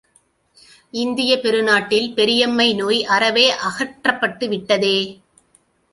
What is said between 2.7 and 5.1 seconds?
நோய் அறவே அகற்றப்பட்டு விட்டதே!